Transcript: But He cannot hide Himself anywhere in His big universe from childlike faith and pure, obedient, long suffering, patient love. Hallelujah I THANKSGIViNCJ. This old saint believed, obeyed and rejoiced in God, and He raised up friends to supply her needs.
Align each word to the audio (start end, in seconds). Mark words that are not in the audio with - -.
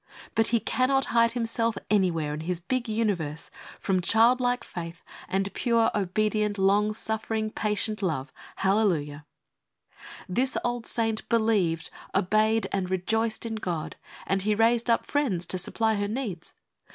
But 0.33 0.47
He 0.47 0.59
cannot 0.59 1.05
hide 1.13 1.33
Himself 1.33 1.77
anywhere 1.91 2.33
in 2.33 2.39
His 2.39 2.59
big 2.59 2.89
universe 2.89 3.51
from 3.79 4.01
childlike 4.01 4.63
faith 4.63 5.03
and 5.27 5.53
pure, 5.53 5.91
obedient, 5.93 6.57
long 6.57 6.91
suffering, 6.91 7.51
patient 7.51 8.01
love. 8.01 8.33
Hallelujah 8.55 9.27
I 9.29 9.93
THANKSGIViNCJ. 10.33 10.35
This 10.35 10.57
old 10.63 10.85
saint 10.87 11.29
believed, 11.29 11.91
obeyed 12.15 12.65
and 12.71 12.89
rejoiced 12.89 13.45
in 13.45 13.53
God, 13.57 13.95
and 14.25 14.41
He 14.41 14.55
raised 14.55 14.89
up 14.89 15.05
friends 15.05 15.45
to 15.45 15.59
supply 15.59 15.93
her 15.93 16.07
needs. 16.07 16.55